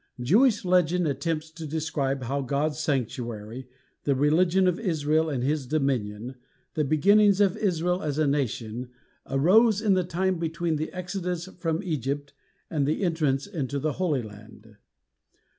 Jewish 0.19 0.65
legend 0.65 1.07
attempts 1.07 1.51
to 1.51 1.67
describe 1.67 2.23
how 2.23 2.41
God's 2.41 2.79
sanctuary, 2.79 3.69
the 4.03 4.15
religion 4.15 4.67
of 4.67 4.79
Israel 4.79 5.29
and 5.29 5.43
His 5.43 5.67
dominion, 5.67 6.37
the 6.73 6.83
beginnings 6.83 7.39
of 7.39 7.55
Israel 7.55 8.01
as 8.01 8.17
a 8.17 8.25
nation, 8.25 8.89
arose 9.27 9.79
in 9.79 9.93
the 9.93 10.03
time 10.03 10.39
between 10.39 10.77
the 10.77 10.91
Exodus 10.91 11.45
from 11.59 11.83
Egypt 11.83 12.33
and 12.67 12.87
the 12.87 13.03
entrance 13.03 13.45
into 13.45 13.77
the 13.77 13.91
Holy 13.91 14.23
Land. 14.23 14.77